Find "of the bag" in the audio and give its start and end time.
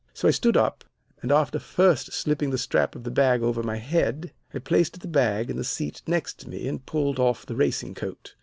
2.95-3.43